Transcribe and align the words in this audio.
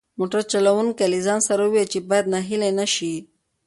موټر 0.19 0.41
چلونکي 0.51 1.05
له 1.11 1.19
ځان 1.25 1.39
سره 1.47 1.61
وویل 1.65 1.87
چې 1.93 1.99
باید 2.09 2.29
ناهیلی 2.33 2.71
نشي. 2.79 3.13